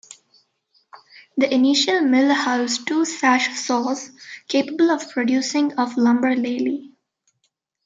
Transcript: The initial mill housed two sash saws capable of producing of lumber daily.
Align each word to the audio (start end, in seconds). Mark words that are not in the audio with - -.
The 1.37 1.53
initial 1.53 2.01
mill 2.01 2.33
housed 2.33 2.87
two 2.87 3.05
sash 3.05 3.55
saws 3.55 4.09
capable 4.47 4.89
of 4.89 5.11
producing 5.11 5.73
of 5.73 5.95
lumber 5.95 6.33
daily. 6.33 6.93